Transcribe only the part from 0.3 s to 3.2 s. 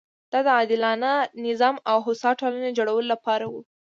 دا د عادلانه نظام او هوسا ټولنې جوړولو